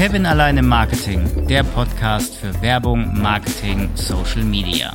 [0.00, 4.94] Kevin allein im Marketing, der Podcast für Werbung, Marketing, Social Media.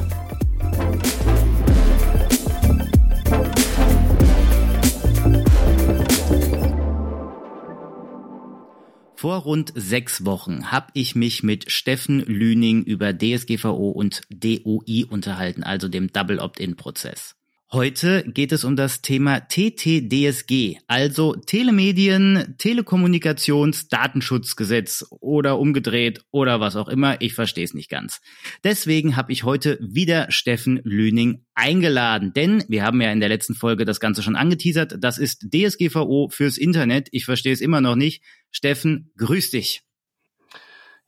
[9.15, 15.61] Vor rund sechs Wochen habe ich mich mit Steffen Lüning über DSGVO und DOI unterhalten,
[15.61, 17.35] also dem Double Opt-in-Prozess.
[17.75, 26.87] Heute geht es um das Thema TTDSG, also Telemedien, Telekommunikations-Datenschutzgesetz oder umgedreht oder was auch
[26.87, 27.19] immer.
[27.19, 28.21] Ich verstehe es nicht ganz.
[28.63, 33.55] Deswegen habe ich heute wieder Steffen Lüning eingeladen, denn wir haben ja in der letzten
[33.55, 34.95] Folge das Ganze schon angeteasert.
[35.01, 37.09] Das ist DSGVO fürs Internet.
[37.11, 38.23] Ich verstehe es immer noch nicht.
[38.51, 39.81] Steffen, grüß dich.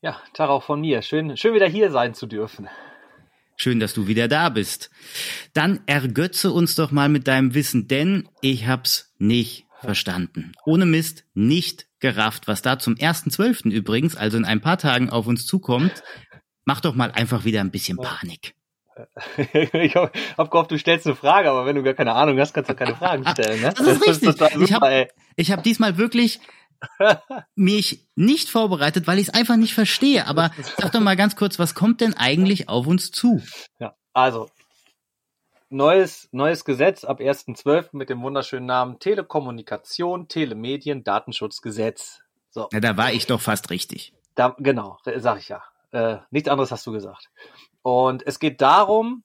[0.01, 1.01] Ja, Tag auch von mir.
[1.01, 2.67] Schön, schön wieder hier sein zu dürfen.
[3.59, 4.91] Schön, dass du wieder da bist.
[5.53, 10.51] Dann ergötze uns doch mal mit deinem Wissen, denn ich hab's nicht verstanden.
[10.63, 13.71] Ohne Mist nicht gerafft, was da zum 1.12.
[13.71, 16.03] übrigens, also in ein paar Tagen auf uns zukommt.
[16.65, 18.53] Mach doch mal einfach wieder ein bisschen Panik.
[19.73, 22.53] ich habe hab gehofft, du stellst eine Frage, aber wenn du gar keine Ahnung hast,
[22.53, 23.61] kannst du keine Fragen stellen.
[23.61, 23.73] Ne?
[23.77, 24.35] Das ist richtig.
[24.35, 25.07] Das ist ich habe
[25.39, 26.39] hab diesmal wirklich
[27.55, 30.27] mich nicht vorbereitet, weil ich es einfach nicht verstehe.
[30.27, 33.41] Aber sag doch mal ganz kurz, was kommt denn eigentlich auf uns zu?
[33.79, 34.49] Ja, also
[35.69, 37.89] neues, neues Gesetz ab 1.12.
[37.91, 42.21] mit dem wunderschönen Namen Telekommunikation, Telemedien, Datenschutzgesetz.
[42.49, 42.67] So.
[42.71, 44.13] Ja, da war ich doch fast richtig.
[44.35, 45.63] Da, genau, sag ich ja.
[45.91, 47.29] Äh, nichts anderes hast du gesagt.
[47.81, 49.23] Und es geht darum,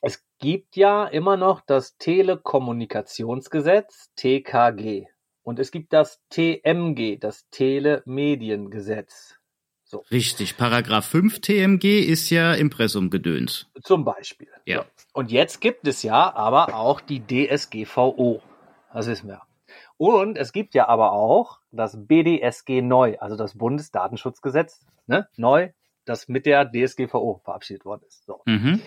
[0.00, 5.06] es gibt ja immer noch das Telekommunikationsgesetz, TKG.
[5.48, 9.38] Und es gibt das TMG, das Telemediengesetz.
[9.82, 10.04] So.
[10.10, 13.66] Richtig, Paragraph 5 TMG ist ja Impressumgedöns.
[13.82, 14.50] Zum Beispiel.
[14.66, 14.82] Ja.
[14.82, 14.84] So.
[15.14, 18.42] Und jetzt gibt es ja aber auch die DSGVO.
[18.92, 19.40] Das wissen wir.
[19.96, 25.28] Und es gibt ja aber auch das BDSG neu, also das Bundesdatenschutzgesetz, ne?
[25.38, 25.70] neu,
[26.04, 28.26] das mit der DSGVO verabschiedet worden ist.
[28.26, 28.42] So.
[28.44, 28.82] Mhm.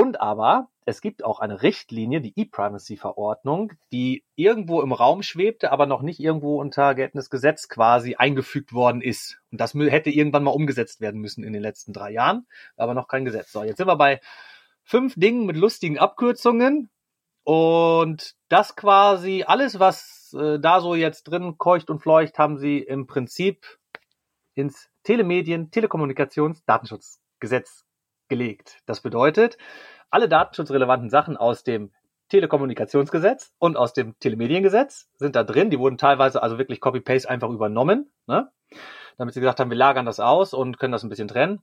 [0.00, 5.86] Und aber es gibt auch eine Richtlinie, die E-Privacy-Verordnung, die irgendwo im Raum schwebte, aber
[5.86, 9.40] noch nicht irgendwo unter geltendes Gesetz quasi eingefügt worden ist.
[9.50, 13.08] Und das hätte irgendwann mal umgesetzt werden müssen in den letzten drei Jahren, aber noch
[13.08, 13.50] kein Gesetz.
[13.50, 14.20] So, jetzt sind wir bei
[14.84, 16.90] fünf Dingen mit lustigen Abkürzungen.
[17.42, 22.78] Und das quasi, alles, was äh, da so jetzt drin keucht und fleucht, haben sie
[22.78, 23.66] im Prinzip
[24.54, 27.87] ins Telemedien, Telekommunikations, Datenschutzgesetz
[28.28, 28.78] gelegt.
[28.86, 29.58] Das bedeutet,
[30.10, 31.92] alle datenschutzrelevanten Sachen aus dem
[32.28, 35.70] Telekommunikationsgesetz und aus dem Telemediengesetz sind da drin.
[35.70, 38.50] Die wurden teilweise also wirklich Copy-Paste einfach übernommen, ne?
[39.16, 41.62] damit sie gesagt haben, wir lagern das aus und können das ein bisschen trennen.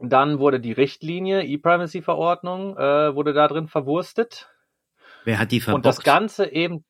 [0.00, 4.48] Dann wurde die Richtlinie, E-Privacy-Verordnung, äh, wurde da drin verwurstet.
[5.24, 5.76] Wer hat die verbockt?
[5.76, 6.84] Und das Ganze eben,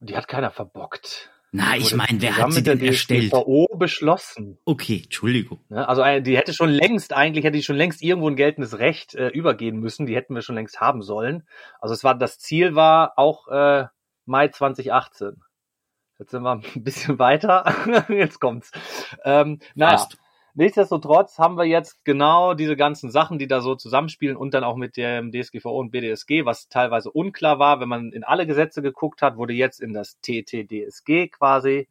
[0.00, 1.30] die hat keiner verbockt.
[1.50, 3.32] Na, ich meine, wer hat sie denn erstellt?
[3.32, 4.58] DSGVO beschlossen.
[4.66, 5.60] Okay, Entschuldigung.
[5.70, 9.14] Also äh, die hätte schon längst, eigentlich hätte die schon längst irgendwo ein geltendes Recht
[9.14, 10.06] äh, übergehen müssen.
[10.06, 11.48] Die hätten wir schon längst haben sollen.
[11.80, 13.86] Also es war, das Ziel war auch äh,
[14.26, 15.42] Mai 2018.
[16.18, 17.64] Jetzt sind wir ein bisschen weiter.
[18.08, 18.70] Jetzt kommt's.
[19.24, 20.18] Ähm, naja, Fast.
[20.54, 24.76] Nichtsdestotrotz haben wir jetzt genau diese ganzen Sachen, die da so zusammenspielen und dann auch
[24.76, 29.22] mit dem DSGVO und BDSG, was teilweise unklar war, wenn man in alle Gesetze geguckt
[29.22, 31.88] hat, wurde jetzt in das TTDSG quasi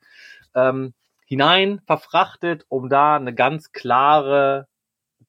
[0.53, 0.93] ähm,
[1.25, 4.67] hinein verfrachtet, um da eine ganz klare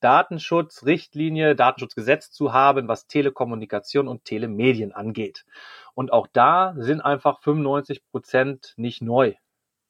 [0.01, 5.45] Datenschutzrichtlinie, Datenschutzgesetz zu haben, was Telekommunikation und Telemedien angeht.
[5.95, 9.35] Und auch da sind einfach 95 Prozent nicht neu.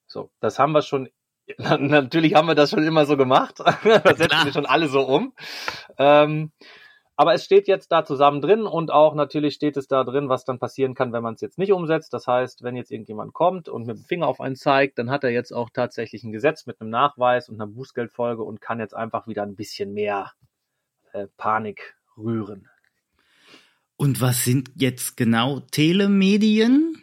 [0.07, 1.11] So, das haben wir schon
[1.57, 3.59] Natürlich haben wir das schon immer so gemacht.
[3.61, 5.33] das setzen wir schon alle so um.
[5.97, 6.53] Ähm,
[7.21, 10.45] aber es steht jetzt da zusammen drin und auch natürlich steht es da drin, was
[10.45, 12.13] dann passieren kann, wenn man es jetzt nicht umsetzt.
[12.13, 15.25] Das heißt, wenn jetzt irgendjemand kommt und mit dem Finger auf einen zeigt, dann hat
[15.25, 18.95] er jetzt auch tatsächlich ein Gesetz mit einem Nachweis und einer Bußgeldfolge und kann jetzt
[18.95, 20.31] einfach wieder ein bisschen mehr
[21.13, 22.69] äh, Panik rühren.
[23.97, 27.03] Und was sind jetzt genau Telemedien?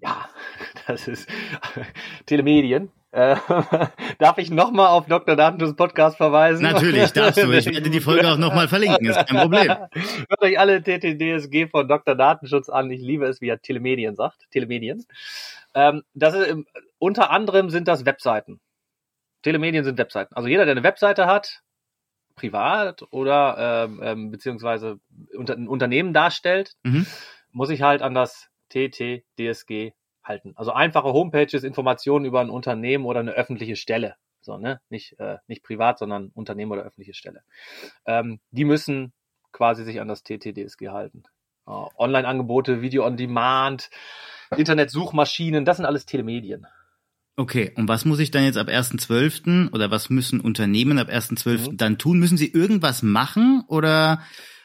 [0.00, 0.28] Ja,
[0.86, 1.28] das ist
[2.26, 2.92] Telemedien.
[3.12, 3.36] Äh,
[4.18, 5.34] darf ich nochmal auf Dr.
[5.34, 6.62] Datenschutz Podcast verweisen?
[6.62, 7.50] Natürlich, darfst du.
[7.50, 9.68] Ich werde die Folge auch nochmal verlinken, ist kein Problem.
[10.28, 12.14] Hört euch alle TTDSG von Dr.
[12.14, 12.90] Datenschutz an.
[12.90, 14.48] Ich liebe es, wie er Telemedien sagt.
[14.50, 15.04] Telemedien.
[15.74, 16.54] Ähm, das ist,
[16.98, 18.60] unter anderem sind das Webseiten.
[19.42, 20.34] Telemedien sind Webseiten.
[20.34, 21.62] Also jeder, der eine Webseite hat,
[22.36, 25.00] privat oder ähm, ähm, beziehungsweise
[25.36, 27.06] unter, ein Unternehmen darstellt, mhm.
[27.50, 29.92] muss sich halt an das TTDSG
[30.30, 30.52] halten.
[30.56, 34.14] Also einfache Homepages, Informationen über ein Unternehmen oder eine öffentliche Stelle.
[34.40, 34.80] So, ne?
[34.88, 37.42] Nicht, äh, nicht privat, sondern Unternehmen oder öffentliche Stelle.
[38.06, 39.12] Ähm, die müssen
[39.52, 41.24] quasi sich an das TTDSG halten.
[41.66, 43.90] Uh, Online-Angebote, Video on Demand,
[44.56, 46.66] Internetsuchmaschinen, das sind alles Telemedien.
[47.36, 49.72] Okay, und was muss ich dann jetzt ab 1.12.
[49.72, 51.70] oder was müssen Unternehmen ab 1.12.
[51.70, 51.76] Mhm.
[51.76, 52.18] dann tun?
[52.18, 54.22] Müssen sie irgendwas machen oder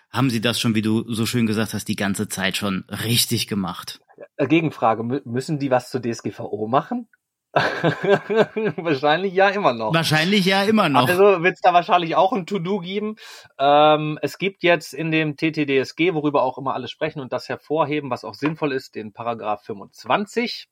[0.09, 3.47] haben sie das schon, wie du so schön gesagt hast, die ganze Zeit schon richtig
[3.47, 3.99] gemacht?
[4.37, 7.07] Äh, Gegenfrage, müssen die was zur DSGVO machen?
[7.53, 9.93] wahrscheinlich ja immer noch.
[9.93, 11.07] Wahrscheinlich ja immer noch.
[11.07, 13.15] Also wird es da wahrscheinlich auch ein To-Do geben.
[13.57, 18.09] Ähm, es gibt jetzt in dem TTDSG, worüber auch immer alle sprechen und das hervorheben,
[18.09, 20.67] was auch sinnvoll ist, den Paragraph 25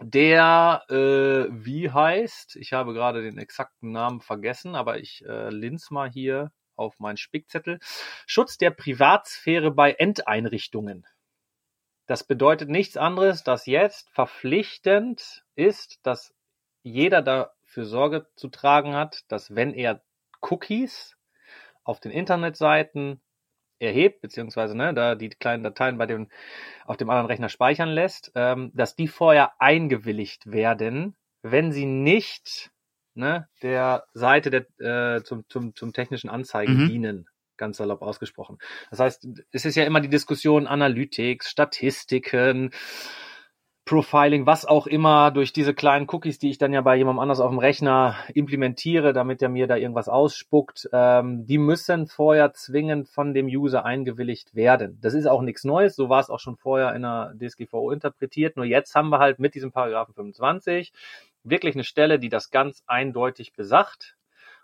[0.00, 5.90] der äh, wie heißt, ich habe gerade den exakten Namen vergessen, aber ich äh, linz
[5.90, 7.78] mal hier auf meinen Spickzettel.
[8.26, 11.06] Schutz der Privatsphäre bei Endeinrichtungen.
[12.06, 16.34] Das bedeutet nichts anderes, dass jetzt verpflichtend ist, dass
[16.82, 20.02] jeder dafür Sorge zu tragen hat, dass wenn er
[20.40, 21.16] Cookies
[21.84, 23.20] auf den Internetseiten
[23.78, 26.28] erhebt, beziehungsweise ne, da die kleinen Dateien bei dem,
[26.86, 32.70] auf dem anderen Rechner speichern lässt, ähm, dass die vorher eingewilligt werden, wenn sie nicht
[33.14, 36.88] ne, der Seite der, äh, zum, zum, zum technischen Anzeigen mhm.
[36.88, 38.58] dienen, ganz salopp ausgesprochen.
[38.90, 42.70] Das heißt, es ist ja immer die Diskussion Analytics, Statistiken,
[43.84, 47.40] Profiling, was auch immer, durch diese kleinen Cookies, die ich dann ja bei jemandem anders
[47.40, 53.08] auf dem Rechner implementiere, damit er mir da irgendwas ausspuckt, ähm, die müssen vorher zwingend
[53.08, 54.98] von dem User eingewilligt werden.
[55.00, 58.56] Das ist auch nichts Neues, so war es auch schon vorher in der DSGVO interpretiert,
[58.56, 60.92] nur jetzt haben wir halt mit diesem Paragraphen 25
[61.42, 64.16] wirklich eine Stelle, die das ganz eindeutig besagt.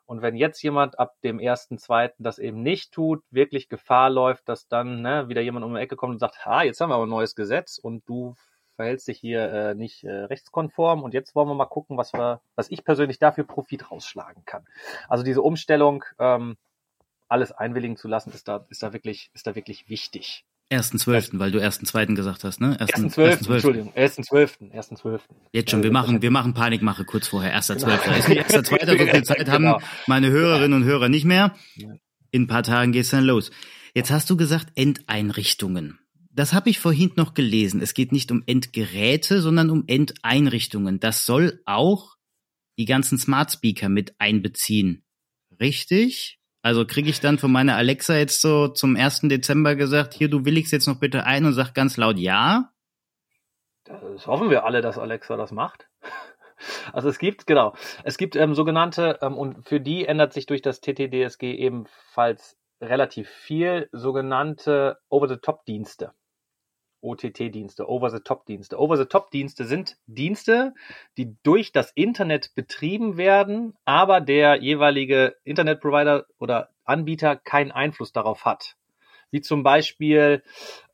[0.08, 4.48] Und wenn jetzt jemand ab dem ersten, zweiten das eben nicht tut, wirklich Gefahr läuft,
[4.48, 6.94] dass dann ne, wieder jemand um die Ecke kommt und sagt, ha, jetzt haben wir
[6.94, 8.34] aber ein neues Gesetz und du
[8.76, 12.40] verhältst dich hier äh, nicht äh, rechtskonform und jetzt wollen wir mal gucken, was wir,
[12.54, 14.64] was ich persönlich dafür Profit rausschlagen kann.
[15.10, 16.56] Also diese Umstellung, ähm,
[17.28, 20.46] alles einwilligen zu lassen, ist da, ist da wirklich, ist da wirklich wichtig.
[20.70, 22.76] Ersten zwölften, weil du ersten zweiten gesagt hast, ne?
[22.78, 25.34] Ersten zwölften, Entschuldigung, ersten zwölften, ersten zwölften.
[25.50, 27.88] Jetzt schon, wir machen, wir machen Panikmache kurz vorher, erster genau.
[27.88, 29.80] erster zweiter, so viel Zeit haben genau.
[30.06, 31.54] meine Hörerinnen und Hörer nicht mehr.
[32.30, 33.50] In ein paar Tagen geht's dann los.
[33.94, 35.98] Jetzt hast du gesagt Endeinrichtungen.
[36.30, 37.80] Das habe ich vorhin noch gelesen.
[37.80, 41.00] Es geht nicht um Endgeräte, sondern um Endeinrichtungen.
[41.00, 42.16] Das soll auch
[42.78, 45.02] die ganzen Smart Speaker mit einbeziehen.
[45.58, 46.37] Richtig?
[46.62, 49.22] Also kriege ich dann von meiner Alexa jetzt so zum 1.
[49.24, 52.70] Dezember gesagt, hier, du willigst jetzt noch bitte ein und sag ganz laut ja?
[53.84, 55.88] Das hoffen wir alle, dass Alexa das macht.
[56.92, 60.60] Also es gibt, genau, es gibt ähm, sogenannte, ähm, und für die ändert sich durch
[60.60, 66.14] das TTDSG ebenfalls relativ viel, sogenannte Over-the-Top-Dienste.
[67.00, 68.78] OTT-Dienste, Over-the-Top-Dienste.
[68.78, 70.74] Over-the-Top-Dienste sind Dienste,
[71.16, 78.44] die durch das Internet betrieben werden, aber der jeweilige Internetprovider oder Anbieter keinen Einfluss darauf
[78.44, 78.76] hat.
[79.30, 80.42] Wie zum Beispiel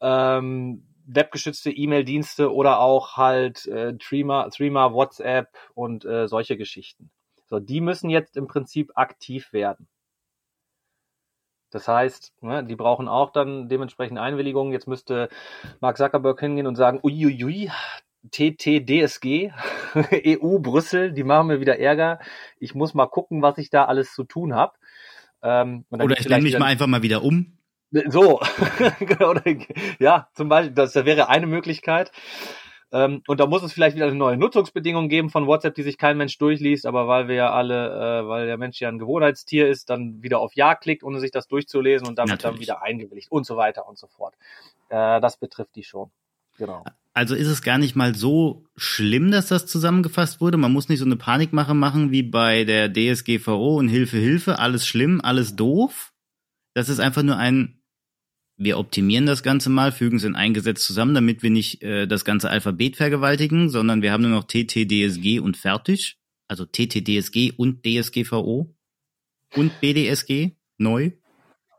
[0.00, 7.10] ähm, webgeschützte E-Mail-Dienste oder auch halt äh, Threema, Threema, WhatsApp und äh, solche Geschichten.
[7.46, 9.86] So, die müssen jetzt im Prinzip aktiv werden.
[11.74, 14.72] Das heißt, ne, die brauchen auch dann dementsprechend Einwilligungen.
[14.72, 15.28] Jetzt müsste
[15.80, 17.68] Mark Zuckerberg hingehen und sagen, uiuiui,
[18.30, 19.50] TTDSG,
[20.24, 22.20] EU, Brüssel, die machen mir wieder Ärger.
[22.60, 24.74] Ich muss mal gucken, was ich da alles zu tun habe.
[25.42, 27.58] Ähm, Oder ich nehme mich mal einfach mal wieder um.
[27.90, 28.40] So,
[29.98, 32.12] ja, zum Beispiel, das, das wäre eine Möglichkeit.
[32.94, 35.98] Ähm, und da muss es vielleicht wieder eine neue Nutzungsbedingung geben von WhatsApp, die sich
[35.98, 39.68] kein Mensch durchliest, aber weil wir ja alle, äh, weil der Mensch ja ein Gewohnheitstier
[39.68, 42.54] ist, dann wieder auf Ja klickt, ohne sich das durchzulesen und damit Natürlich.
[42.54, 44.36] dann wieder eingewilligt und so weiter und so fort.
[44.90, 46.12] Äh, das betrifft die schon.
[46.56, 46.84] Genau.
[47.14, 50.56] Also ist es gar nicht mal so schlimm, dass das zusammengefasst wurde.
[50.56, 54.86] Man muss nicht so eine Panikmache machen wie bei der DSGVO und Hilfe, Hilfe, alles
[54.86, 56.12] schlimm, alles doof.
[56.74, 57.80] Das ist einfach nur ein
[58.56, 62.06] wir optimieren das Ganze mal, fügen es in ein Gesetz zusammen, damit wir nicht äh,
[62.06, 66.18] das ganze Alphabet vergewaltigen, sondern wir haben nur noch TTDSG und fertig.
[66.46, 68.74] Also TTDSG und DSGVO
[69.56, 71.12] und BDSG neu.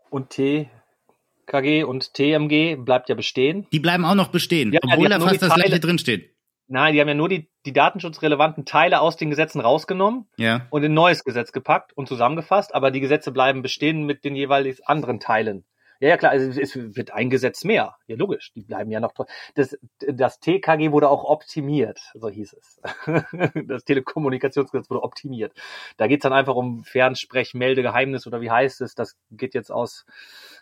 [0.10, 3.68] Und TKG und TMG bleibt ja bestehen.
[3.72, 6.36] Die bleiben auch noch bestehen, ja, obwohl da fast das gleiche drinsteht.
[6.68, 10.66] Nein, die haben ja nur die, die datenschutzrelevanten Teile aus den Gesetzen rausgenommen ja.
[10.72, 14.36] und in ein neues Gesetz gepackt und zusammengefasst, aber die Gesetze bleiben bestehen mit den
[14.36, 15.64] jeweils anderen Teilen.
[16.06, 17.96] Ja, ja, klar, also es wird eingesetzt mehr.
[18.06, 19.12] Ja, logisch, die bleiben ja noch.
[19.56, 22.80] Das, das TKG wurde auch optimiert, so hieß es.
[23.66, 25.54] Das Telekommunikationsgesetz wurde optimiert.
[25.98, 28.94] Da geht's dann einfach um Fernsprech, Meldegeheimnis oder wie heißt es?
[28.94, 30.06] Das geht jetzt aus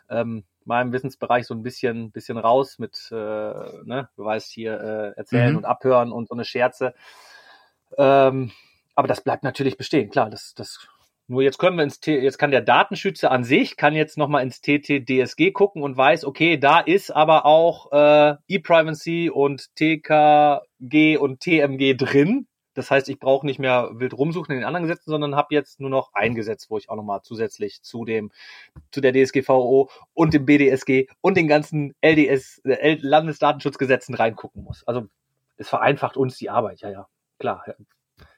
[0.10, 5.18] ähm, meinem Wissensbereich so ein bisschen, bisschen raus mit, äh, ne, du weißt hier, äh,
[5.18, 5.58] erzählen mhm.
[5.58, 6.94] und abhören und so eine Scherze.
[7.98, 8.54] Ähm,
[8.96, 10.88] aber das bleibt natürlich bestehen, klar, das, das
[11.28, 14.44] nur jetzt können wir ins T jetzt kann der Datenschützer an sich kann jetzt nochmal
[14.44, 21.40] ins TTDSG gucken und weiß, okay, da ist aber auch äh, E-Privacy und TKG und
[21.40, 22.48] TMG drin.
[22.74, 25.80] Das heißt, ich brauche nicht mehr wild rumsuchen in den anderen Gesetzen, sondern habe jetzt
[25.80, 28.32] nur noch ein Gesetz, wo ich auch nochmal zusätzlich zu dem,
[28.92, 34.84] zu der DSGVO und dem BDSG und den ganzen LDS, äh, Landesdatenschutzgesetzen reingucken muss.
[34.86, 35.08] Also
[35.58, 37.64] es vereinfacht uns die Arbeit, ja, ja, klar.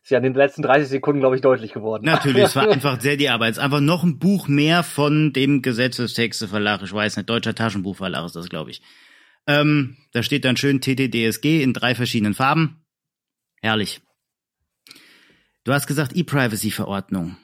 [0.03, 2.05] Ist ja in den letzten 30 Sekunden, glaube ich, deutlich geworden.
[2.05, 3.51] Natürlich, es vereinfacht sehr die Arbeit.
[3.51, 8.25] Es ist einfach noch ein Buch mehr von dem Gesetzestexteverlag, ich weiß nicht, Deutscher Taschenbuchverlag
[8.25, 8.81] ist das, glaube ich.
[9.47, 12.85] Ähm, da steht dann schön TTDSG in drei verschiedenen Farben.
[13.61, 14.01] Herrlich.
[15.63, 17.37] Du hast gesagt E-Privacy-Verordnung.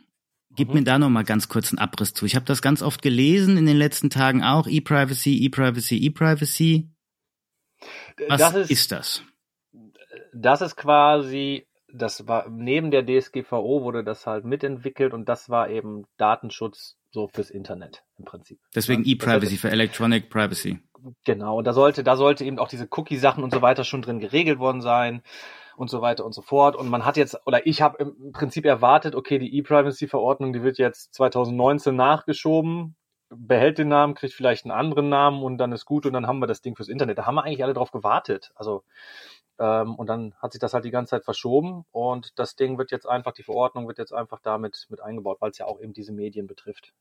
[0.55, 0.75] Gib mhm.
[0.75, 2.25] mir da noch mal ganz kurz einen Abriss zu.
[2.25, 4.67] Ich habe das ganz oft gelesen in den letzten Tagen auch.
[4.67, 6.91] E-Privacy, E-Privacy, E-Privacy.
[8.27, 9.23] Was das ist, ist das?
[10.33, 15.69] Das ist quasi, das war neben der DSGVO wurde das halt mitentwickelt und das war
[15.69, 18.59] eben Datenschutz so fürs Internet im Prinzip.
[18.73, 20.79] Deswegen E-Privacy für Electronic Privacy.
[21.25, 24.19] Genau, und da sollte, da sollte eben auch diese Cookie-Sachen und so weiter schon drin
[24.19, 25.23] geregelt worden sein
[25.75, 26.75] und so weiter und so fort.
[26.75, 30.77] Und man hat jetzt, oder ich habe im Prinzip erwartet, okay, die E-Privacy-Verordnung, die wird
[30.77, 32.95] jetzt 2019 nachgeschoben,
[33.29, 36.39] behält den Namen, kriegt vielleicht einen anderen Namen und dann ist gut und dann haben
[36.39, 37.17] wir das Ding fürs Internet.
[37.17, 38.51] Da haben wir eigentlich alle drauf gewartet.
[38.55, 38.83] Also
[39.61, 42.89] ähm, und dann hat sich das halt die ganze Zeit verschoben und das Ding wird
[42.89, 45.93] jetzt einfach, die Verordnung wird jetzt einfach damit mit eingebaut, weil es ja auch eben
[45.93, 46.93] diese Medien betrifft.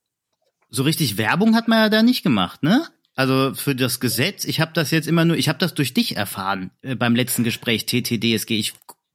[0.69, 2.87] So richtig Werbung hat man ja da nicht gemacht, ne?
[3.17, 6.17] Also für das Gesetz, ich habe das jetzt immer nur, ich habe das durch dich
[6.17, 8.59] erfahren äh, beim letzten Gespräch TTDSG.
[8.59, 8.75] Ich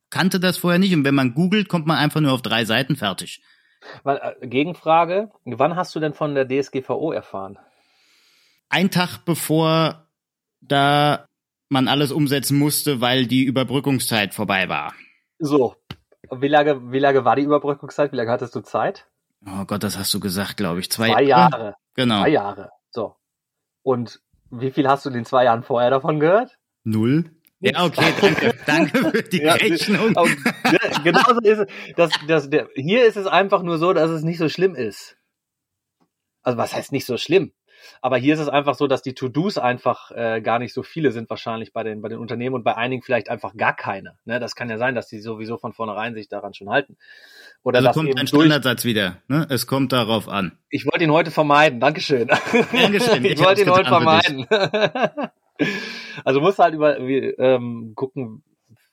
[0.09, 2.95] kannte das vorher nicht und wenn man googelt, kommt man einfach nur auf drei Seiten
[2.95, 3.41] fertig.
[4.03, 7.59] Weil, äh, Gegenfrage, wann hast du denn von der DSGVO erfahren?
[8.69, 10.07] Ein Tag bevor
[10.61, 11.27] da
[11.69, 14.93] man alles umsetzen musste, weil die Überbrückungszeit vorbei war.
[15.39, 15.75] So.
[16.31, 18.11] Wie lange, wie lange war die Überbrückungszeit?
[18.11, 19.07] Wie lange hattest du Zeit?
[19.45, 20.89] Oh Gott, das hast du gesagt, glaube ich.
[20.89, 21.75] Zwei, zwei Jahre.
[21.93, 22.21] Genau.
[22.21, 22.69] Zwei Jahre.
[22.89, 23.15] So.
[23.83, 26.57] Und wie viel hast du in den zwei Jahren vorher davon gehört?
[26.83, 27.31] Null.
[27.59, 28.53] Ja, okay, danke.
[28.65, 30.13] danke für die ja, Rechnung.
[31.03, 31.67] Genauso ist es.
[31.95, 35.17] Das, das, der, hier ist es einfach nur so, dass es nicht so schlimm ist.
[36.43, 37.53] Also was heißt nicht so schlimm?
[38.01, 41.11] Aber hier ist es einfach so, dass die To-Dos einfach äh, gar nicht so viele
[41.11, 44.17] sind wahrscheinlich bei den, bei den Unternehmen und bei einigen vielleicht einfach gar keine.
[44.25, 44.39] Ne?
[44.39, 46.97] Das kann ja sein, dass die sowieso von vornherein sich daran schon halten.
[47.63, 49.17] Oder also kommt ein Standardsatz wieder.
[49.27, 49.47] Ne?
[49.49, 50.57] Es kommt darauf an.
[50.69, 51.79] Ich wollte ihn heute vermeiden.
[51.79, 52.27] Dankeschön.
[52.27, 53.15] Dankeschön.
[53.25, 54.45] Ich, ich wollte ihn heute vermeiden.
[56.25, 58.43] also muss halt über wie, ähm, gucken,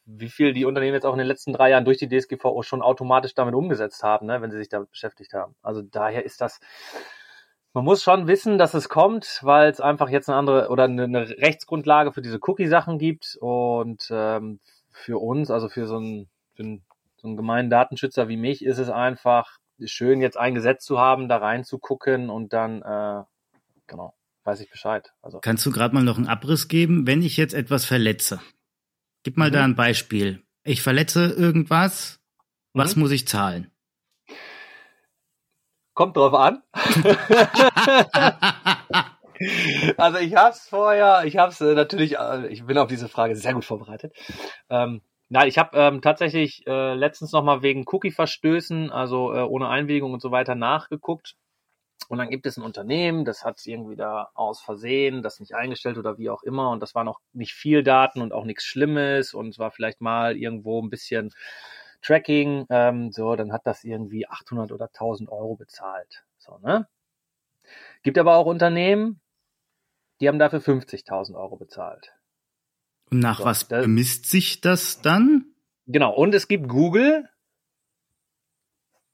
[0.06, 2.82] wie viel die Unternehmen jetzt auch in den letzten drei Jahren durch die DSGVO schon
[2.82, 5.54] automatisch damit umgesetzt haben, ne, wenn sie sich damit beschäftigt haben.
[5.62, 6.60] Also daher ist das
[7.74, 11.04] man muss schon wissen, dass es kommt, weil es einfach jetzt eine andere oder eine,
[11.04, 14.60] eine Rechtsgrundlage für diese Cookie-Sachen gibt und ähm,
[14.90, 16.82] für uns, also für so einen, für einen,
[17.16, 21.28] so einen gemeinen Datenschützer wie mich, ist es einfach schön, jetzt ein Gesetz zu haben,
[21.28, 23.22] da reinzugucken und dann, äh,
[23.86, 24.14] genau,
[24.44, 25.12] weiß ich Bescheid.
[25.22, 28.40] Also Kannst du gerade mal noch einen Abriss geben, wenn ich jetzt etwas verletze?
[29.22, 29.54] Gib mal mhm.
[29.54, 30.42] da ein Beispiel.
[30.64, 32.20] Ich verletze irgendwas,
[32.74, 33.02] was mhm.
[33.02, 33.71] muss ich zahlen?
[35.94, 36.62] Kommt drauf an.
[39.96, 43.08] also ich habe es vorher, ich habe es äh, natürlich, äh, ich bin auf diese
[43.08, 44.12] Frage sehr gut vorbereitet.
[44.70, 45.02] Ähm,
[45.34, 50.20] Nein, ich habe ähm, tatsächlich äh, letztens nochmal wegen Cookie-Verstößen, also äh, ohne Einwilligung und
[50.20, 51.36] so weiter, nachgeguckt.
[52.08, 55.96] Und dann gibt es ein Unternehmen, das hat irgendwie da aus Versehen das nicht eingestellt
[55.96, 56.68] oder wie auch immer.
[56.68, 59.32] Und das war noch nicht viel Daten und auch nichts Schlimmes.
[59.32, 61.32] Und es war vielleicht mal irgendwo ein bisschen
[62.02, 66.24] Tracking, ähm, so, dann hat das irgendwie 800 oder 1000 Euro bezahlt.
[66.38, 66.88] So, ne?
[68.02, 69.20] Gibt aber auch Unternehmen,
[70.20, 72.12] die haben dafür 50.000 Euro bezahlt.
[73.10, 75.46] Und nach so, was das, bemisst sich das dann?
[75.86, 77.28] Genau, und es gibt Google,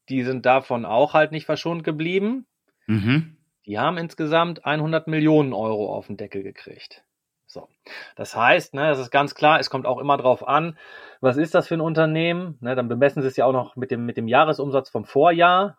[0.09, 2.47] die sind davon auch halt nicht verschont geblieben.
[2.87, 3.37] Mhm.
[3.67, 7.05] Die haben insgesamt 100 Millionen Euro auf den Deckel gekriegt.
[7.49, 7.67] So.
[8.15, 10.79] Das heißt, ne, es ist ganz klar, es kommt auch immer drauf an,
[11.23, 12.59] was ist das für ein Unternehmen?
[12.61, 15.79] Ne, dann bemessen sie es ja auch noch mit dem, mit dem Jahresumsatz vom Vorjahr.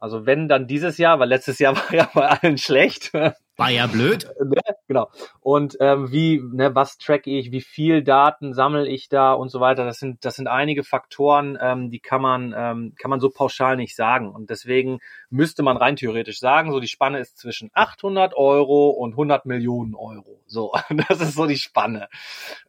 [0.00, 3.12] Also wenn dann dieses Jahr, weil letztes Jahr war ja bei allen schlecht.
[3.12, 4.26] War ja blöd.
[4.40, 4.62] Ne?
[4.88, 5.10] Genau.
[5.40, 9.60] Und ähm, wie, ne, was track ich, wie viel Daten sammle ich da und so
[9.60, 9.84] weiter.
[9.84, 13.76] Das sind, das sind einige Faktoren, ähm, die kann man, ähm, kann man so pauschal
[13.76, 14.32] nicht sagen.
[14.32, 19.12] Und deswegen müsste man rein theoretisch sagen, so die Spanne ist zwischen 800 Euro und
[19.12, 20.40] 100 Millionen Euro.
[20.46, 20.72] So,
[21.08, 22.08] das ist so die Spanne.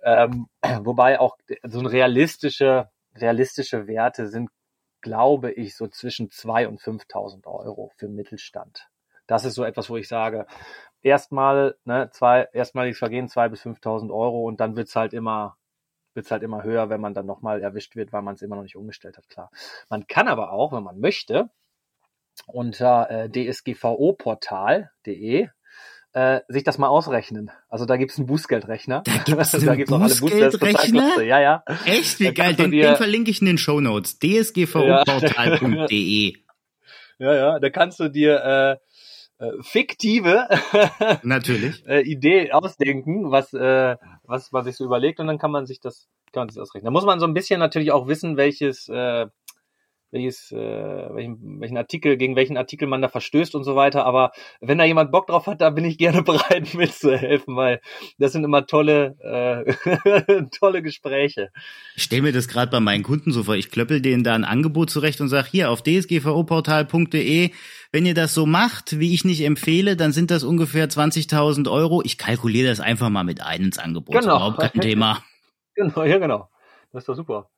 [0.04, 0.48] Ähm,
[0.82, 4.50] wobei auch so ein realistische, realistische Werte sind
[5.02, 8.88] glaube ich, so zwischen 2.000 und 5.000 Euro für Mittelstand.
[9.28, 10.46] Das ist so etwas, wo ich sage,
[11.02, 15.58] erstmal, ne, zwei, erstmalig vergehen 2.000 bis 5.000 Euro und dann wird's halt immer,
[16.14, 18.64] wird's halt immer höher, wenn man dann nochmal erwischt wird, weil man es immer noch
[18.64, 19.50] nicht umgestellt hat, klar.
[19.90, 21.50] Man kann aber auch, wenn man möchte,
[22.48, 25.50] unter äh, dsgvoportal.de
[26.14, 27.50] äh, sich das mal ausrechnen.
[27.70, 29.04] Also da gibt's einen Bußgeldrechner.
[29.06, 31.10] Da gibt's einen da gibt's auch alle Bußgeldrechner?
[31.16, 31.64] Bußgeld- Ja, ja.
[31.86, 32.20] Echt?
[32.20, 32.54] Wie geil.
[32.56, 34.20] Den, dir- den verlinke ich in den Shownotes.
[34.20, 36.36] dsgvuportal.de.
[37.20, 37.60] Ja, ja.
[37.60, 38.80] Da kannst du dir
[39.40, 40.48] äh, äh, fiktive
[41.22, 41.86] Natürlich.
[41.88, 45.80] äh, Idee ausdenken, was, äh, was man sich so überlegt und dann kann man sich
[45.80, 46.86] das, kann man sich das ausrechnen.
[46.86, 49.28] Da muss man so ein bisschen natürlich auch wissen, welches, äh,
[50.12, 54.06] welches, äh, welchen, welchen Artikel, gegen welchen Artikel man da verstößt und so weiter.
[54.06, 57.82] Aber wenn da jemand Bock drauf hat, da bin ich gerne bereit mitzuhelfen, weil
[58.18, 61.50] das sind immer tolle, äh, tolle Gespräche.
[61.96, 63.56] Ich stelle mir das gerade bei meinen Kunden so vor.
[63.56, 67.52] Ich klöppel denen da ein Angebot zurecht und sage, hier auf dsgvoportal.de,
[67.92, 72.02] wenn ihr das so macht, wie ich nicht empfehle, dann sind das ungefähr 20.000 Euro.
[72.04, 74.16] Ich kalkuliere das einfach mal mit ein ins Angebot.
[74.16, 74.36] Genau.
[74.36, 75.24] Überhaupt kein Thema.
[75.76, 76.50] Genau, ja, genau.
[76.92, 77.50] Das ist doch super.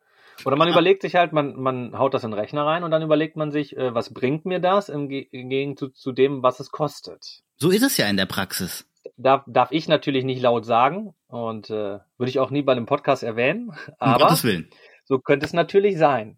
[0.46, 3.02] Oder man überlegt sich halt, man, man haut das in den Rechner rein und dann
[3.02, 6.60] überlegt man sich, äh, was bringt mir das im, Ge im Gegenzug zu dem, was
[6.60, 7.42] es kostet.
[7.58, 8.88] So ist es ja in der Praxis.
[9.18, 12.86] Darf, darf ich natürlich nicht laut sagen und äh, würde ich auch nie bei einem
[12.86, 14.70] Podcast erwähnen, Um aber Willen.
[15.04, 16.38] so könnte es natürlich sein.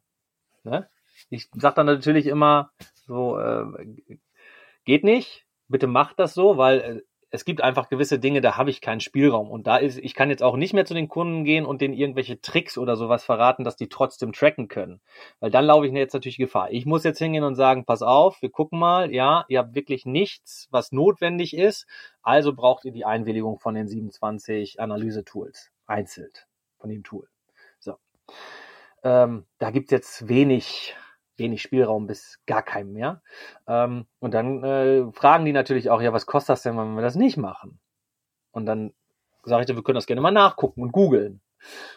[0.64, 0.90] Ne?
[1.30, 2.72] Ich sage dann natürlich immer
[3.06, 3.66] so, äh,
[4.84, 7.02] geht nicht, bitte macht das so, weil äh,
[7.36, 9.52] es gibt einfach gewisse Dinge, da habe ich keinen Spielraum.
[9.52, 11.94] Und da ist, ich kann jetzt auch nicht mehr zu den Kunden gehen und denen
[11.94, 15.02] irgendwelche Tricks oder sowas verraten, dass die trotzdem tracken können.
[15.42, 16.72] Weil dann laufe ich jetzt natürlich Gefahr.
[16.72, 20.06] Ich muss jetzt hingehen und sagen, pass auf, wir gucken mal, ja, ihr habt wirklich
[20.06, 21.86] nichts, was notwendig ist,
[22.24, 26.32] also braucht ihr die Einwilligung von den 27 Analyse-Tools, einzeln
[26.80, 27.28] von dem Tool.
[27.80, 27.98] So.
[29.04, 30.96] Ähm, da gibt's jetzt wenig
[31.38, 33.22] wenig Spielraum bis gar keinem mehr.
[33.68, 37.02] Ähm, und dann äh, fragen die natürlich auch, ja, was kostet das denn, wenn wir
[37.02, 37.80] das nicht machen?
[38.52, 38.94] Und dann
[39.44, 41.42] sage ich, wir können das gerne mal nachgucken und googeln.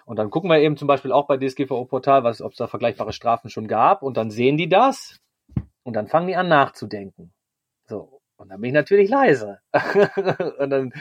[0.05, 3.51] Und dann gucken wir eben zum Beispiel auch bei DSGVO-Portal, ob es da vergleichbare Strafen
[3.51, 4.03] schon gab.
[4.03, 5.21] Und dann sehen die das
[5.83, 7.33] und dann fangen die an nachzudenken.
[7.87, 8.21] So.
[8.37, 9.59] Und dann bin ich natürlich leise.
[10.59, 10.93] und dann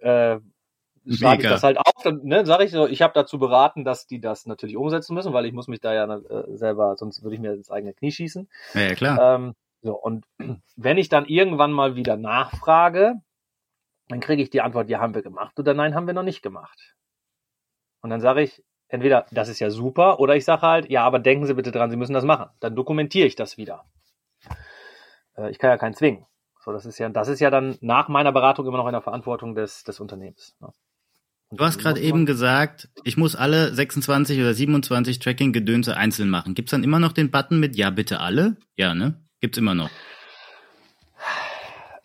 [0.00, 0.38] äh,
[1.08, 4.06] schreibe ich das halt auf, dann ne, sage ich so, ich habe dazu beraten, dass
[4.06, 7.34] die das natürlich umsetzen müssen, weil ich muss mich da ja äh, selber, sonst würde
[7.34, 8.48] ich mir ins eigene Knie schießen.
[8.74, 9.34] Ja, ja klar.
[9.34, 10.24] Ähm, so, und
[10.76, 13.14] wenn ich dann irgendwann mal wieder nachfrage,
[14.08, 16.42] dann kriege ich die Antwort, ja, haben wir gemacht oder nein, haben wir noch nicht
[16.42, 16.94] gemacht.
[18.00, 21.18] Und dann sage ich, entweder, das ist ja super, oder ich sage halt, ja, aber
[21.18, 22.50] denken Sie bitte dran, Sie müssen das machen.
[22.60, 23.84] Dann dokumentiere ich das wieder.
[25.36, 26.26] Äh, ich kann ja keinen zwingen.
[26.60, 29.02] So, das ist ja, das ist ja dann nach meiner Beratung immer noch in der
[29.02, 30.56] Verantwortung des, des Unternehmens.
[30.60, 30.72] ne?
[31.56, 36.54] Du hast gerade eben gesagt, ich muss alle 26 oder 27 Tracking-Gedönse einzeln machen.
[36.54, 38.56] Gibt's dann immer noch den Button mit Ja, bitte alle?
[38.76, 39.22] Ja, ne?
[39.40, 39.90] Gibt's immer noch.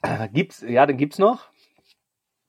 [0.03, 1.49] Äh, Gibt's, ja, den gibt's noch.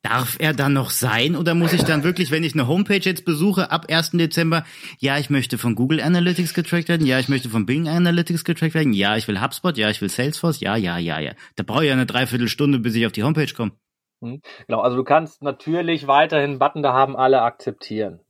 [0.02, 3.24] Darf er dann noch sein oder muss ich dann wirklich, wenn ich eine Homepage jetzt
[3.24, 4.12] besuche, ab 1.
[4.12, 4.64] Dezember,
[4.98, 8.74] ja, ich möchte von Google Analytics getrackt werden, ja, ich möchte von Bing Analytics getrackt
[8.74, 11.32] werden, ja, ich will HubSpot, ja, ich will Salesforce, ja, ja, ja, ja.
[11.56, 13.72] Da brauche ich ja eine Dreiviertelstunde, bis ich auf die Homepage komme.
[14.20, 18.20] Genau, also du kannst natürlich weiterhin Button da haben, alle akzeptieren.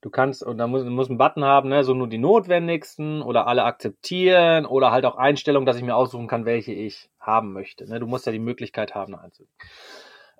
[0.00, 3.46] Du kannst, und da muss, muss ein Button haben, ne, so nur die notwendigsten oder
[3.46, 7.88] alle akzeptieren oder halt auch Einstellungen, dass ich mir aussuchen kann, welche ich haben möchte.
[7.88, 8.00] Ne?
[8.00, 9.48] Du musst ja die Möglichkeit haben, einzeln.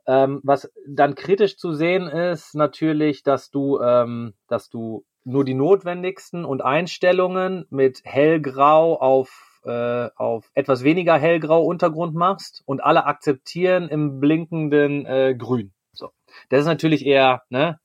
[0.07, 5.55] Ähm, was dann kritisch zu sehen ist, natürlich, dass du, ähm, dass du nur die
[5.55, 13.07] notwendigsten und Einstellungen mit hellgrau auf, äh, auf etwas weniger hellgrau Untergrund machst und alle
[13.07, 15.73] akzeptieren im blinkenden äh, Grün.
[15.93, 16.11] So.
[16.49, 17.81] Das ist natürlich eher, ne,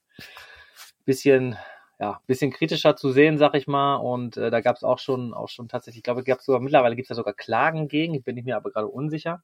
[1.05, 1.57] bisschen,
[1.99, 3.95] ja, bisschen kritischer zu sehen, sag ich mal.
[3.95, 6.95] Und äh, da gab es auch schon, auch schon tatsächlich, ich glaube, gab sogar mittlerweile
[6.95, 8.13] gibt es da sogar Klagen gegen.
[8.13, 9.41] Ich bin ich mir aber gerade unsicher.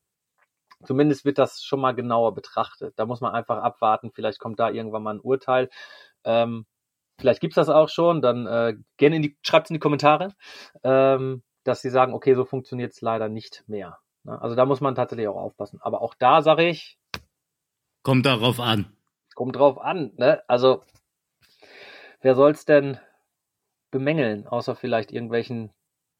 [0.83, 2.93] Zumindest wird das schon mal genauer betrachtet.
[2.97, 4.11] Da muss man einfach abwarten.
[4.13, 5.69] Vielleicht kommt da irgendwann mal ein Urteil.
[6.23, 6.65] Ähm,
[7.19, 8.21] vielleicht gibt's das auch schon.
[8.21, 10.33] Dann äh, gerne in die, schreibt's in die Kommentare,
[10.83, 13.99] ähm, dass sie sagen, okay, so funktioniert's leider nicht mehr.
[14.23, 14.41] Ne?
[14.41, 15.79] Also da muss man tatsächlich auch aufpassen.
[15.81, 16.97] Aber auch da sage ich,
[18.03, 18.95] Kommt darauf an.
[19.33, 20.13] kommt drauf an.
[20.15, 20.41] Ne?
[20.47, 20.83] Also
[22.21, 22.99] wer soll's denn
[23.91, 25.71] bemängeln, außer vielleicht irgendwelchen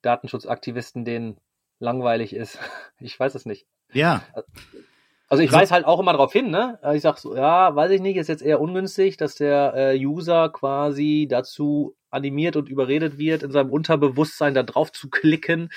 [0.01, 1.39] Datenschutzaktivisten, denen
[1.79, 2.60] langweilig ist.
[2.99, 3.67] Ich weiß es nicht.
[3.91, 4.23] Ja,
[5.27, 6.79] Also ich Also- weise halt auch immer darauf hin, ne?
[6.93, 10.49] Ich sag so, ja, weiß ich nicht, ist jetzt eher ungünstig, dass der äh, User
[10.49, 15.69] quasi dazu animiert und überredet wird, in seinem Unterbewusstsein da drauf zu klicken,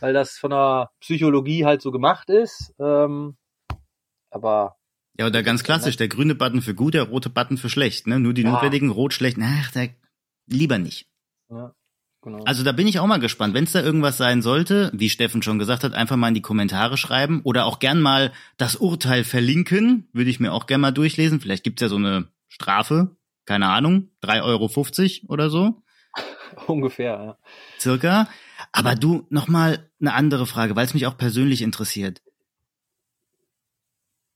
[0.00, 2.74] weil das von der Psychologie halt so gemacht ist.
[2.78, 3.36] Ähm,
[4.30, 4.76] aber
[5.18, 8.20] ja, oder ganz klassisch, der grüne Button für gut, der rote Button für schlecht, ne?
[8.20, 8.52] Nur die Ja.
[8.52, 9.86] notwendigen, rot schlecht, ach, da,
[10.46, 11.08] lieber nicht.
[11.50, 11.72] ja,
[12.22, 12.42] genau.
[12.44, 13.54] Also da bin ich auch mal gespannt.
[13.54, 16.42] Wenn es da irgendwas sein sollte, wie Steffen schon gesagt hat, einfach mal in die
[16.42, 20.92] Kommentare schreiben oder auch gern mal das Urteil verlinken, würde ich mir auch gern mal
[20.92, 21.40] durchlesen.
[21.40, 25.82] Vielleicht gibt's ja so eine Strafe, keine Ahnung, 3,50 Euro oder so,
[26.66, 27.38] ungefähr, ja.
[27.78, 28.28] circa.
[28.72, 32.20] Aber du, noch mal eine andere Frage, weil es mich auch persönlich interessiert.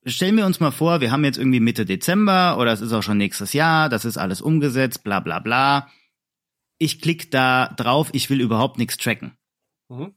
[0.06, 3.02] stellen wir uns mal vor, wir haben jetzt irgendwie Mitte Dezember oder es ist auch
[3.02, 5.88] schon nächstes Jahr, das ist alles umgesetzt, bla bla bla.
[6.84, 9.38] Ich klicke da drauf, ich will überhaupt nichts tracken.
[9.88, 10.14] Mhm.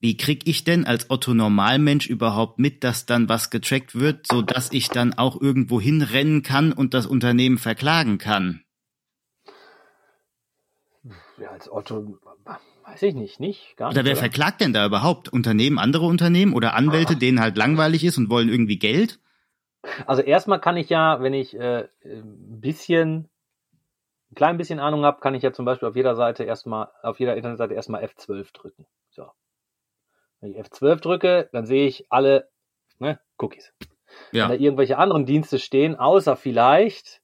[0.00, 4.40] Wie krieg ich denn als Otto Normalmensch überhaupt mit, dass dann was getrackt wird, so
[4.40, 8.64] dass ich dann auch irgendwo hinrennen kann und das Unternehmen verklagen kann?
[11.38, 12.18] Ja, als Otto
[12.86, 13.98] weiß ich nicht, nicht, gar nicht.
[13.98, 14.20] Oder wer oder?
[14.20, 15.28] verklagt denn da überhaupt?
[15.28, 17.18] Unternehmen, andere Unternehmen oder Anwälte, ah.
[17.18, 19.20] denen halt langweilig ist und wollen irgendwie Geld?
[20.06, 23.28] Also erstmal kann ich ja, wenn ich äh, ein bisschen,
[24.34, 27.36] klein bisschen Ahnung habe, kann ich ja zum Beispiel auf jeder Seite erstmal, auf jeder
[27.36, 28.86] Internetseite erstmal F12 drücken.
[29.10, 29.30] So.
[30.40, 32.48] Wenn ich F12 drücke, dann sehe ich alle
[32.98, 33.72] ne, Cookies.
[34.32, 34.48] Ja.
[34.48, 37.20] Wenn da irgendwelche anderen Dienste stehen, außer vielleicht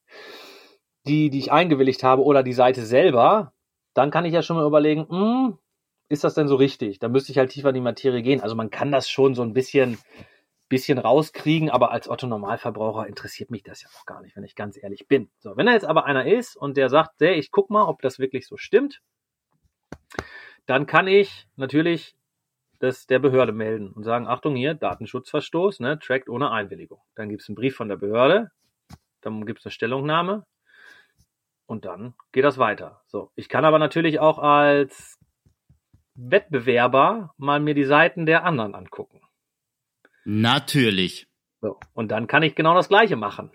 [1.07, 3.53] die, die ich eingewilligt habe oder die Seite selber,
[3.93, 5.57] dann kann ich ja schon mal überlegen, mh, hm,
[6.09, 6.99] ist das denn so richtig?
[6.99, 8.41] Da müsste ich halt tiefer in die Materie gehen.
[8.41, 9.97] Also man kann das schon so ein bisschen,
[10.71, 14.55] bisschen rauskriegen, aber als Otto Normalverbraucher interessiert mich das ja auch gar nicht, wenn ich
[14.55, 15.29] ganz ehrlich bin.
[15.39, 18.01] So, wenn da jetzt aber einer ist und der sagt, hey, ich guck mal, ob
[18.01, 19.01] das wirklich so stimmt,
[20.65, 22.15] dann kann ich natürlich
[22.79, 27.01] das der Behörde melden und sagen, Achtung hier, Datenschutzverstoß, ne, trackt ohne Einwilligung.
[27.15, 28.49] Dann gibt es einen Brief von der Behörde,
[29.19, 30.45] dann gibt es eine Stellungnahme
[31.65, 33.01] und dann geht das weiter.
[33.07, 35.19] So, ich kann aber natürlich auch als
[36.15, 39.21] Wettbewerber mal mir die Seiten der anderen angucken.
[40.25, 41.27] Natürlich.
[41.61, 43.51] So, und dann kann ich genau das gleiche machen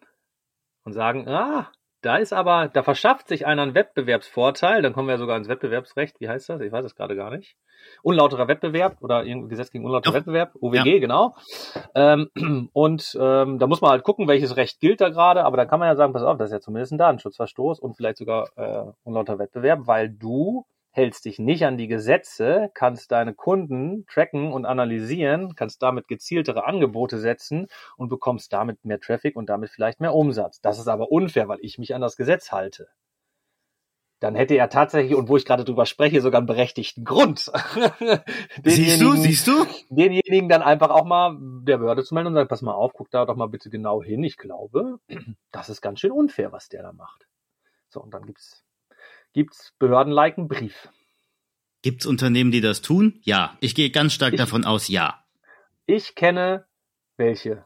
[0.85, 1.71] und sagen, ah,
[2.03, 6.21] da ist aber, da verschafft sich einer einen Wettbewerbsvorteil, dann kommen wir sogar ins Wettbewerbsrecht,
[6.21, 6.61] wie heißt das?
[6.61, 7.57] Ich weiß es gerade gar nicht.
[8.03, 10.19] Unlauterer Wettbewerb oder irgendein Gesetz gegen unlauterer Doch.
[10.21, 10.99] Wettbewerb, OWG, ja.
[11.01, 11.35] genau.
[11.97, 12.31] Ähm,
[12.73, 15.81] und ähm, da muss man halt gucken, welches Recht gilt da gerade, aber da kann
[15.81, 18.93] man ja sagen, pass auf, das ist ja zumindest ein Datenschutzverstoß und vielleicht sogar äh,
[19.03, 20.65] unlauter Wettbewerb, weil du
[20.97, 26.67] hältst dich nicht an die Gesetze, kannst deine Kunden tracken und analysieren, kannst damit gezieltere
[26.67, 30.61] Angebote setzen und bekommst damit mehr Traffic und damit vielleicht mehr Umsatz.
[30.61, 32.89] Das ist aber unfair, weil ich mich an das Gesetz halte.
[34.21, 37.41] Dann hätte er tatsächlich, und wo ich gerade drüber spreche, sogar einen berechtigten Grund.
[38.65, 39.67] siehst du, siehst du?
[39.91, 43.11] Denjenigen dann einfach auch mal der Behörde zu melden und sagen, pass mal auf, guck
[43.11, 44.25] da doch mal bitte genau hin.
[44.25, 44.99] Ich glaube,
[45.53, 47.29] das ist ganz schön unfair, was der da macht.
[47.91, 48.66] So, und dann gibt's
[49.37, 50.89] gibt's Behörden-like einen Brief.
[51.83, 53.21] Gibt's Unternehmen, die das tun?
[53.23, 53.57] Ja.
[53.61, 55.23] Ich gehe ganz stark ich, davon aus, ja.
[55.85, 56.67] Ich kenne
[57.19, 57.63] welche.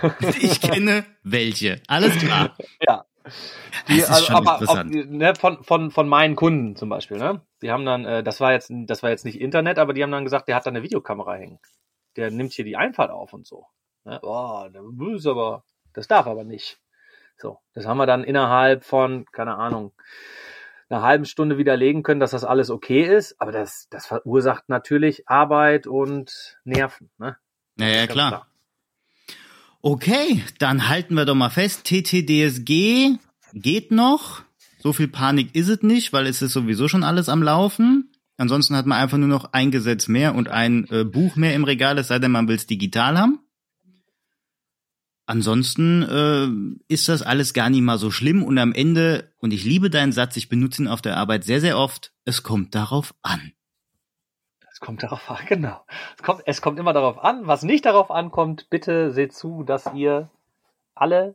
[0.40, 1.82] ich kenne welche.
[1.86, 2.56] Alles klar.
[2.88, 3.04] Ja.
[3.88, 4.96] Die, das ist also, schon aber interessant.
[4.96, 7.40] Auf, ne, von, von, von meinen Kunden zum Beispiel, ne?
[7.60, 10.10] Die haben dann, äh, das war jetzt, das war jetzt nicht Internet, aber die haben
[10.10, 11.60] dann gesagt, der hat da eine Videokamera hängen.
[12.16, 13.66] Der nimmt hier die Einfahrt auf und so.
[14.02, 14.18] Ne?
[14.20, 14.82] Boah, der
[15.14, 16.80] ist aber, das darf aber nicht.
[17.36, 19.92] So, das haben wir dann innerhalb von, keine Ahnung,
[20.92, 25.28] einer halben Stunde widerlegen können, dass das alles okay ist, aber das, das verursacht natürlich
[25.28, 27.10] Arbeit und Nerven.
[27.18, 27.36] Ne?
[27.76, 28.28] Naja, klar.
[28.28, 28.46] klar.
[29.80, 33.16] Okay, dann halten wir doch mal fest, TTDSG
[33.52, 34.42] geht noch.
[34.78, 38.12] So viel Panik ist es nicht, weil es ist sowieso schon alles am Laufen.
[38.36, 41.64] Ansonsten hat man einfach nur noch ein Gesetz mehr und ein äh, Buch mehr im
[41.64, 43.40] Regal, es sei denn, man will es digital haben.
[45.32, 49.64] Ansonsten äh, ist das alles gar nicht mal so schlimm und am Ende, und ich
[49.64, 53.14] liebe deinen Satz, ich benutze ihn auf der Arbeit sehr, sehr oft, es kommt darauf
[53.22, 53.54] an.
[54.70, 55.86] Es kommt darauf an, genau.
[56.18, 57.46] Es kommt, es kommt immer darauf an.
[57.46, 60.28] Was nicht darauf ankommt, bitte seht zu, dass ihr
[60.94, 61.34] alle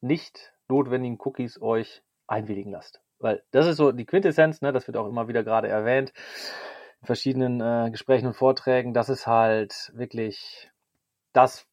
[0.00, 3.00] nicht notwendigen Cookies euch einwilligen lasst.
[3.20, 6.12] Weil das ist so die Quintessenz, ne, das wird auch immer wieder gerade erwähnt
[7.02, 8.94] in verschiedenen äh, Gesprächen und Vorträgen.
[8.94, 10.72] Das ist halt wirklich
[11.32, 11.67] das,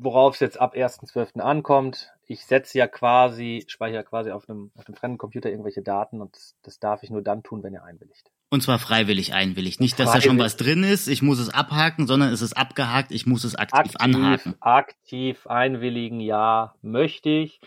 [0.00, 1.40] worauf es jetzt ab 1.12.
[1.40, 2.10] ankommt.
[2.26, 6.34] Ich setze ja quasi, speichere quasi auf einem, auf einem fremden Computer irgendwelche Daten und
[6.34, 8.30] das, das darf ich nur dann tun, wenn er einwilligt.
[8.48, 9.80] Und zwar freiwillig einwilligt.
[9.80, 10.24] Nicht, dass freiwillig.
[10.24, 13.44] da schon was drin ist, ich muss es abhaken, sondern es ist abgehakt, ich muss
[13.44, 14.54] es aktiv, aktiv anhaken.
[14.60, 17.60] Aktiv einwilligen, ja, möchte ich.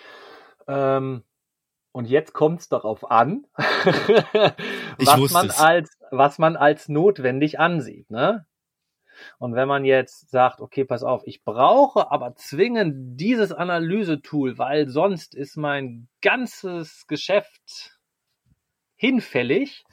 [0.68, 1.24] Ähm,
[1.92, 3.46] und jetzt kommt es darauf an,
[4.98, 8.10] was man als was man als notwendig ansieht.
[8.10, 8.46] Ne?
[9.40, 14.88] Und wenn man jetzt sagt, okay, pass auf, ich brauche aber zwingend dieses Analysetool, weil
[14.90, 18.00] sonst ist mein ganzes Geschäft
[18.96, 19.84] hinfällig,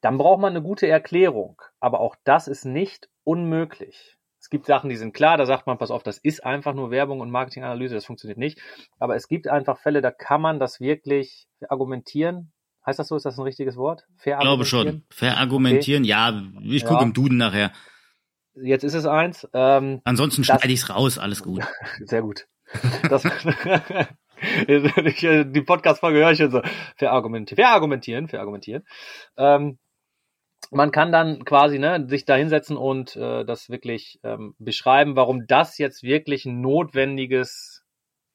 [0.00, 1.60] dann braucht man eine gute Erklärung.
[1.80, 4.16] Aber auch das ist nicht unmöglich.
[4.38, 6.92] Es gibt Sachen, die sind klar, da sagt man, pass auf, das ist einfach nur
[6.92, 8.60] Werbung und Marketinganalyse, das funktioniert nicht.
[9.00, 12.52] Aber es gibt einfach Fälle, da kann man das wirklich argumentieren.
[12.86, 13.16] Heißt das so?
[13.16, 14.06] Ist das ein richtiges Wort?
[14.18, 15.02] Ich glaube schon.
[15.10, 16.10] Verargumentieren, okay.
[16.10, 16.42] ja.
[16.62, 17.06] Ich gucke ja.
[17.06, 17.72] im Duden nachher.
[18.62, 19.48] Jetzt ist es eins.
[19.52, 21.62] Ähm, Ansonsten schneide ich es raus, alles gut.
[22.04, 22.46] Sehr gut.
[23.08, 23.22] Das,
[24.68, 26.62] die Podcast-Folge höre ich schon so.
[26.96, 28.84] Verargumentieren, verargumentieren, verargumentieren.
[29.36, 29.78] Ähm,
[30.70, 35.46] man kann dann quasi ne, sich da hinsetzen und äh, das wirklich ähm, beschreiben, warum
[35.46, 37.84] das jetzt wirklich ein notwendiges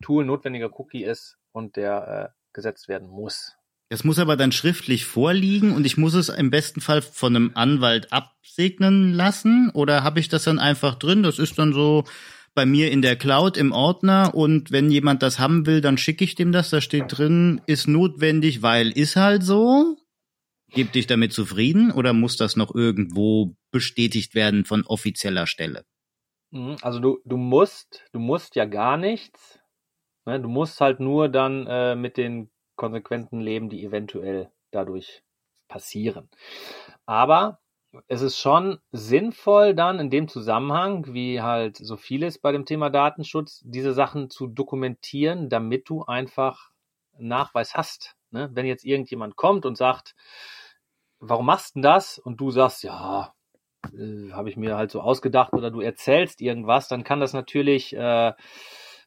[0.02, 3.58] Tool, notwendiger Cookie ist und der äh, gesetzt werden muss.
[3.92, 7.52] Es muss aber dann schriftlich vorliegen und ich muss es im besten Fall von einem
[7.56, 11.24] Anwalt absegnen lassen oder habe ich das dann einfach drin?
[11.24, 12.06] Das ist dann so
[12.54, 16.24] bei mir in der Cloud im Ordner und wenn jemand das haben will, dann schicke
[16.24, 16.70] ich dem das.
[16.70, 19.98] Da steht drin, ist notwendig, weil ist halt so.
[20.72, 25.84] Gib dich damit zufrieden oder muss das noch irgendwo bestätigt werden von offizieller Stelle?
[26.52, 29.60] Mhm, also du, du musst, du musst ja gar nichts.
[30.26, 30.40] Ne?
[30.40, 32.52] Du musst halt nur dann äh, mit den
[32.82, 35.22] Konsequenzen leben, die eventuell dadurch
[35.68, 36.30] passieren.
[37.06, 37.60] Aber
[38.08, 42.90] es ist schon sinnvoll dann in dem Zusammenhang, wie halt so vieles bei dem Thema
[42.90, 46.72] Datenschutz, diese Sachen zu dokumentieren, damit du einfach
[47.20, 48.16] Nachweis hast.
[48.32, 48.50] Ne?
[48.54, 50.16] Wenn jetzt irgendjemand kommt und sagt,
[51.20, 52.18] warum machst du das?
[52.18, 53.36] Und du sagst, ja,
[53.94, 57.96] äh, habe ich mir halt so ausgedacht oder du erzählst irgendwas, dann kann das natürlich
[57.96, 58.34] äh,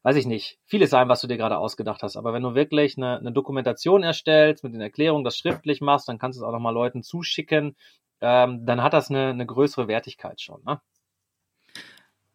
[0.05, 2.17] weiß ich nicht, vieles sein, was du dir gerade ausgedacht hast.
[2.17, 6.19] Aber wenn du wirklich eine, eine Dokumentation erstellst, mit den Erklärungen das schriftlich machst, dann
[6.19, 7.75] kannst du es auch nochmal Leuten zuschicken.
[8.21, 10.63] Ähm, dann hat das eine, eine größere Wertigkeit schon.
[10.67, 10.79] Ne?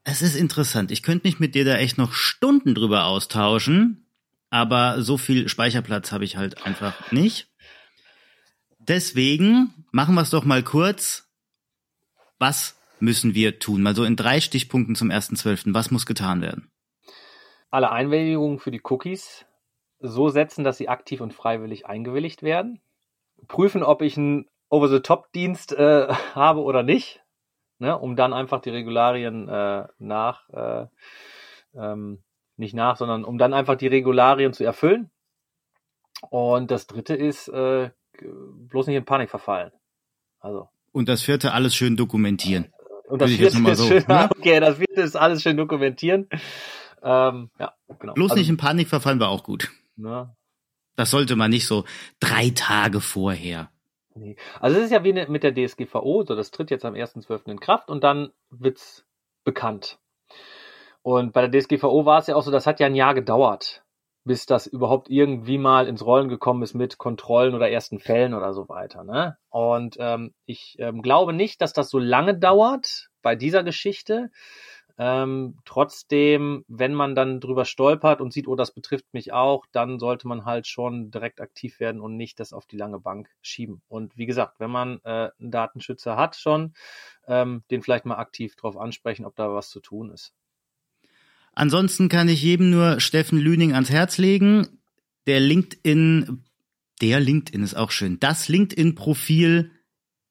[0.04, 0.90] Es ist interessant.
[0.90, 4.08] Ich könnte mich mit dir da echt noch Stunden drüber austauschen,
[4.50, 7.50] aber so viel Speicherplatz habe ich halt einfach nicht.
[8.80, 11.30] Deswegen machen wir es doch mal kurz.
[12.40, 13.84] Was müssen wir tun?
[13.84, 15.76] Mal so in drei Stichpunkten zum 1.12.
[15.76, 16.72] Was muss getan werden?
[17.72, 19.46] Alle Einwilligungen für die Cookies
[20.00, 22.82] so setzen, dass sie aktiv und freiwillig eingewilligt werden.
[23.48, 27.22] Prüfen, ob ich einen Over-the-Top-Dienst äh, habe oder nicht,
[27.80, 30.88] ne, um dann einfach die Regularien äh, nach, äh,
[31.76, 32.24] ähm,
[32.58, 35.10] nicht nach, sondern um dann einfach die Regularien zu erfüllen.
[36.30, 39.72] Und das dritte ist, äh, bloß nicht in Panik verfallen.
[40.40, 40.68] Also.
[40.92, 42.74] Und das vierte alles schön dokumentieren.
[43.08, 44.30] Und das vierte ist so, schön, ne?
[44.38, 46.28] okay, das vierte ist alles schön dokumentieren.
[47.04, 48.14] Ähm, ja, genau.
[48.14, 49.72] Bloß also, nicht in Panik verfallen war auch gut.
[49.96, 50.36] Ne?
[50.96, 51.86] Das sollte man nicht so
[52.20, 53.72] drei Tage vorher.
[54.16, 54.36] Nee.
[54.60, 57.50] Also es ist ja wie ne, mit der DSGVO, so das tritt jetzt am 1.12.
[57.50, 59.06] in Kraft und dann wird's
[59.44, 60.00] bekannt.
[61.02, 63.84] Und bei der DSGVO war es ja auch so, das hat ja ein Jahr gedauert,
[64.26, 68.54] bis das überhaupt irgendwie mal ins Rollen gekommen ist mit Kontrollen oder ersten Fällen oder
[68.54, 69.04] so weiter.
[69.04, 69.38] Ne?
[69.50, 74.32] Und ähm, ich ähm, glaube nicht, dass das so lange dauert bei dieser Geschichte.
[75.02, 79.98] Ähm, trotzdem, wenn man dann drüber stolpert und sieht, oh, das betrifft mich auch, dann
[79.98, 83.82] sollte man halt schon direkt aktiv werden und nicht das auf die lange Bank schieben.
[83.88, 86.74] Und wie gesagt, wenn man äh, einen Datenschützer hat schon,
[87.28, 90.34] ähm, den vielleicht mal aktiv drauf ansprechen, ob da was zu tun ist.
[91.54, 94.82] Ansonsten kann ich jedem nur Steffen Lüning ans Herz legen.
[95.28, 96.44] Der LinkedIn,
[97.02, 98.20] der LinkedIn ist auch schön.
[98.20, 99.72] Das LinkedIn-Profil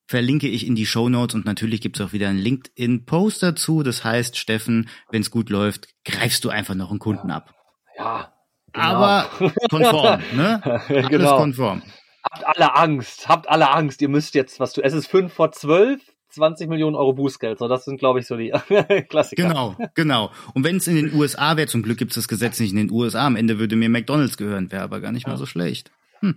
[0.08, 3.82] verlinke ich in die Show Notes und natürlich gibt's auch wieder einen LinkedIn-Post dazu.
[3.82, 7.54] Das heißt, Steffen, wenn es gut läuft, greifst du einfach noch einen Kunden ab.
[7.96, 8.32] Ja.
[8.72, 8.84] Genau.
[8.84, 9.30] Aber
[9.70, 10.60] konform, ne?
[10.88, 11.36] Alles genau.
[11.38, 11.82] konform.
[12.30, 14.02] Habt alle Angst, habt alle Angst.
[14.02, 14.84] Ihr müsst jetzt was tun.
[14.84, 16.00] Es ist fünf vor zwölf.
[16.30, 17.58] 20 Millionen Euro Bußgeld.
[17.58, 18.50] So, das sind, glaube ich, so die
[19.08, 19.48] Klassiker.
[19.48, 20.30] Genau, genau.
[20.52, 22.90] Und wenn es in den USA wäre, zum Glück gibt's das Gesetz nicht in den
[22.90, 23.26] USA.
[23.26, 25.32] Am Ende würde mir McDonalds gehören, wäre aber gar nicht ja.
[25.32, 25.90] mal so schlecht.
[26.20, 26.34] Hm.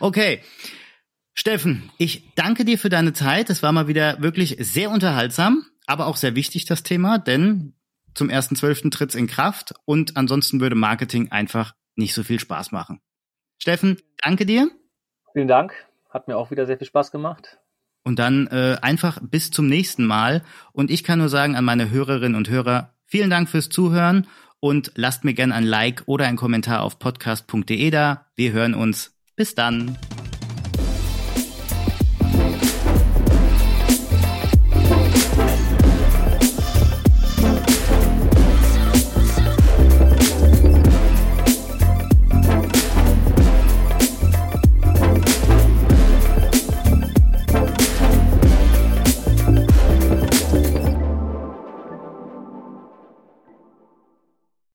[0.00, 0.40] Okay.
[1.46, 3.50] Steffen, ich danke dir für deine Zeit.
[3.50, 7.74] Es war mal wieder wirklich sehr unterhaltsam, aber auch sehr wichtig, das Thema, denn
[8.14, 8.90] zum 1.12.
[8.90, 13.02] tritt's in Kraft und ansonsten würde Marketing einfach nicht so viel Spaß machen.
[13.58, 14.70] Steffen, danke dir.
[15.34, 15.74] Vielen Dank.
[16.08, 17.58] Hat mir auch wieder sehr viel Spaß gemacht.
[18.04, 20.42] Und dann äh, einfach bis zum nächsten Mal.
[20.72, 24.28] Und ich kann nur sagen an meine Hörerinnen und Hörer, vielen Dank fürs Zuhören
[24.60, 28.28] und lasst mir gerne ein Like oder ein Kommentar auf podcast.de da.
[28.34, 29.14] Wir hören uns.
[29.36, 29.98] Bis dann.